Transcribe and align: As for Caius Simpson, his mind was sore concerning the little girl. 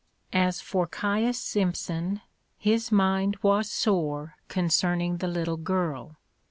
As 0.33 0.61
for 0.61 0.87
Caius 0.87 1.37
Simpson, 1.37 2.21
his 2.57 2.91
mind 2.91 3.37
was 3.43 3.69
sore 3.69 4.35
concerning 4.47 5.17
the 5.17 5.27
little 5.27 5.57
girl. 5.57 6.17